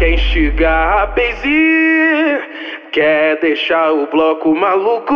quer 0.00 0.14
instigar 0.14 1.02
a 1.02 1.06
Beizi, 1.08 2.38
quer 2.90 3.38
deixar 3.38 3.92
o 3.92 4.06
bloco 4.06 4.54
maluco. 4.56 5.14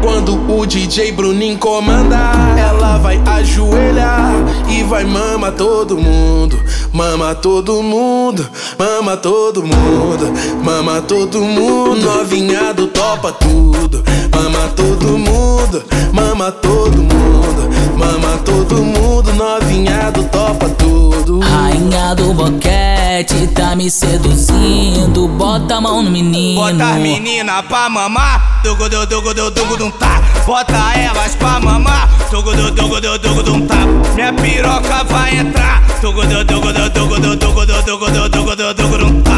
Quando 0.00 0.52
o 0.52 0.64
DJ 0.64 1.10
Bruninho 1.10 1.58
comanda, 1.58 2.30
ela 2.56 2.96
vai 2.98 3.20
ajoelhar 3.26 4.30
e 4.70 4.84
vai 4.84 5.02
mama 5.02 5.50
todo 5.50 5.98
mundo, 5.98 6.56
mama 6.92 7.34
todo 7.34 7.82
mundo, 7.82 8.48
mama 8.78 9.16
todo 9.16 9.64
mundo, 9.64 10.32
mama 10.62 11.02
todo 11.02 11.40
mundo. 11.40 12.02
Novinha 12.02 12.72
do 12.72 12.86
topa 12.86 13.32
tudo, 13.32 14.04
mama 14.32 14.68
todo 14.76 15.18
mundo, 15.18 15.82
mama 16.12 16.52
todo 16.52 16.98
mundo, 16.98 17.98
mama 17.98 18.38
todo 18.44 18.76
mundo. 18.76 19.32
Novinha 19.32 20.12
do 20.12 20.22
topa 20.28 20.68
tudo. 20.68 21.40
Rainha 21.40 22.14
do 22.14 22.32
boquete 22.32 22.83
tá 23.22 23.76
me 23.76 23.88
seduzindo, 23.88 25.28
bota 25.28 25.76
a 25.76 25.80
mão 25.80 26.02
no 26.02 26.10
menino. 26.10 26.60
Bota 26.60 26.94
as 26.94 26.96
menina 26.96 27.62
pra 27.62 27.88
mamar, 27.88 28.60
dugu 28.64 28.88
du 28.88 29.06
dugu 29.06 29.32
du 29.32 29.50
dugu 29.50 29.76
dum 29.76 29.90
tá. 29.92 30.20
Bota 30.46 30.98
elas 30.98 31.36
pra 31.36 31.60
mamar, 31.60 32.08
dugu 32.30 32.56
du 32.56 32.70
dugu 32.72 33.00
du 33.00 33.18
dugu 33.18 33.42
dum 33.42 33.66
tá. 33.66 33.76
Minha 34.14 34.32
piroca 34.32 35.04
vai 35.04 35.36
entrar, 35.36 35.82
dugu 36.02 36.26
du 36.26 36.44
dugu 36.44 36.72
du 36.72 36.90
dugu 36.90 37.20
du 37.20 37.36
dugu 37.36 37.66
du 37.66 37.82
dugu 37.82 38.10
du 38.10 38.28
dugu 38.28 38.56
du 38.56 38.74
dugu 38.74 38.98
dum 38.98 39.22
tá. 39.22 39.33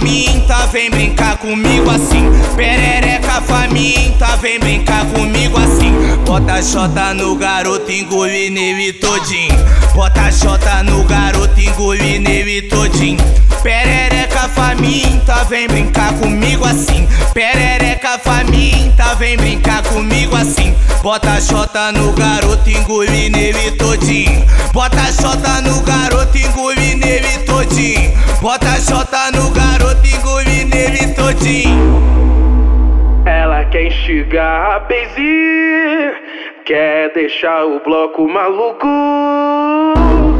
Faminta, 0.00 0.66
vem 0.72 0.90
brincar 0.90 1.36
comigo 1.36 1.90
assim. 1.90 2.24
Perereca 2.56 3.42
faminta, 3.42 4.34
vem 4.38 4.58
brincar 4.58 5.04
comigo 5.10 5.58
assim. 5.58 5.92
Bota 6.24 6.54
a 6.54 6.62
xota 6.62 7.12
no 7.12 7.36
garoto, 7.36 7.92
engole 7.92 8.48
nele 8.48 8.94
todinho. 8.94 9.54
Bota 9.94 10.22
a 10.22 10.32
xota 10.32 10.82
no 10.84 11.04
garoto, 11.04 11.60
engole 11.60 12.18
nele 12.18 12.62
todinho. 12.62 13.18
Perereca 13.62 14.48
faminta, 14.48 15.44
vem 15.44 15.68
brincar 15.68 16.14
comigo 16.14 16.64
assim. 16.64 17.06
Perereca 17.34 18.18
faminta, 18.18 19.14
vem 19.16 19.36
brincar 19.36 19.82
comigo 19.82 20.34
assim. 20.34 20.74
Bota 21.02 21.32
a 21.32 21.40
xota 21.42 21.92
no 21.92 22.10
garoto, 22.12 22.70
engole 22.70 23.28
nele 23.28 23.72
todinho. 23.72 24.46
Bota 24.72 24.96
a 24.96 25.12
xota 25.12 25.60
no 25.60 25.78
garoto, 25.82 26.38
engole 26.38 26.94
nele 26.94 27.38
todinho. 27.44 28.18
Bota 28.40 28.70
a 28.70 28.80
quer 33.70 33.86
instigar 33.86 34.72
a 34.72 34.80
Beizi, 34.80 36.12
quer 36.64 37.12
deixar 37.14 37.64
o 37.64 37.80
bloco 37.80 38.28
maluco. 38.28 38.86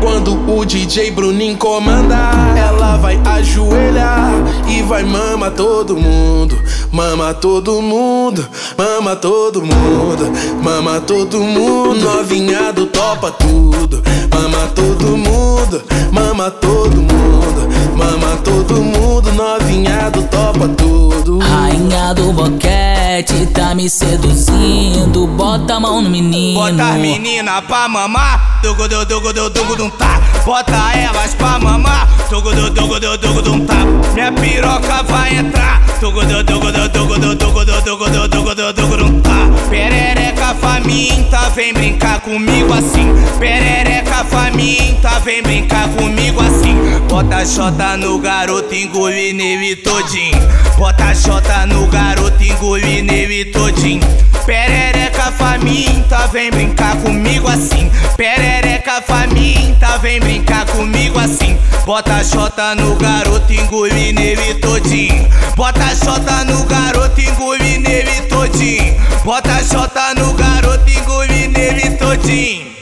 Quando 0.02 0.50
o 0.50 0.64
DJ 0.64 1.12
Bruninho 1.12 1.56
comanda, 1.56 2.32
ela 2.58 2.96
vai 2.96 3.20
ajoelhar 3.24 4.32
e 4.68 4.82
vai 4.82 5.04
mama 5.04 5.50
todo 5.50 5.96
mundo, 5.96 6.58
mama 6.92 7.32
todo 7.32 7.80
mundo, 7.80 8.48
mama 8.76 9.14
todo 9.14 9.62
mundo, 9.62 10.32
mama 10.62 11.00
todo 11.00 11.38
mundo. 11.38 12.00
Novinha 12.00 12.72
do 12.72 12.86
topa 12.86 13.30
tudo, 13.30 14.02
mama 14.34 14.66
todo 14.74 15.16
mundo, 15.16 15.82
mama 16.10 16.50
todo 16.50 16.96
mundo, 16.96 17.68
mama 17.96 18.36
todo 18.42 18.74
mundo. 18.82 19.32
Novinha 19.32 20.10
do 20.10 20.22
topa 20.24 20.68
tudo. 20.76 21.38
Rainha 21.38 22.12
do 22.14 22.32
boquete 22.32 22.89
tá 23.22 23.74
me 23.74 23.88
seduzindo, 23.88 25.26
bota 25.26 25.74
a 25.74 25.80
mão 25.80 26.00
no 26.00 26.08
menino. 26.08 26.58
Bota 26.58 26.92
as 26.92 26.96
menina 26.96 27.60
pra 27.62 27.88
mamar, 27.88 28.60
dugu 28.62 28.88
du 28.88 29.04
dugu 29.04 29.32
du 29.32 29.50
dugu 29.50 29.76
dum 29.76 29.90
tá. 29.90 30.20
Bota 30.44 30.96
elas 30.96 31.34
pra 31.34 31.58
mamar, 31.58 32.08
dugu 32.30 32.54
du 32.54 32.70
dugu 32.70 32.98
du 32.98 33.18
dugu 33.18 33.42
dum 33.42 33.66
tá. 33.66 33.74
Minha 34.14 34.32
piroca 34.32 35.02
vai 35.02 35.36
entrar, 35.36 35.82
dugu 36.00 36.24
du 36.24 36.42
dugu 36.42 36.72
du 36.72 36.88
dugu 36.88 37.18
du 37.18 37.36
dugu 37.36 38.54
du 38.54 38.72
dugu 38.72 38.96
dum 38.96 39.20
tá. 39.20 39.30
Perereca 39.68 40.54
faminta, 40.54 41.50
vem 41.54 41.74
brincar 41.74 42.20
comigo 42.20 42.72
assim. 42.72 43.06
Perereca 43.38 44.24
faminta, 44.24 44.89
vem 45.18 45.42
brincar 45.42 45.88
comigo 45.88 46.40
assim. 46.40 46.76
Bota 47.08 47.44
xota 47.44 47.96
no 47.96 48.18
garoto, 48.18 48.74
engole 48.74 49.32
nele 49.32 49.76
todinho. 49.76 50.38
Bota 50.78 51.14
xota 51.14 51.66
no 51.66 51.86
garoto, 51.88 52.42
engole 52.42 53.02
nele 53.02 53.46
todinho. 53.46 54.00
Perereca 54.46 55.32
faminta, 55.32 56.26
vem 56.28 56.50
brincar 56.50 56.96
comigo 56.96 57.48
assim. 57.48 57.90
Perereca 58.16 59.02
faminta, 59.02 59.98
vem 59.98 60.20
brincar 60.20 60.66
comigo 60.66 61.18
assim. 61.18 61.58
Bota 61.84 62.22
xota 62.24 62.74
no 62.74 62.94
garoto, 62.96 63.52
engole 63.52 64.12
nele 64.12 64.54
todinho. 64.54 65.28
Bota 65.56 65.94
xota 65.94 66.44
no 66.44 66.64
garoto, 66.64 67.20
engole 67.20 67.78
nele 67.78 68.22
todinho. 68.22 68.94
Bota 69.24 69.62
xota 69.62 70.14
no 70.14 70.32
garoto, 70.34 70.88
engole 70.88 71.48
nele 71.48 71.90
todinho. 71.96 72.79